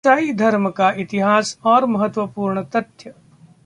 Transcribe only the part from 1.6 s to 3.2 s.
और महत्वपूर्ण तथ्य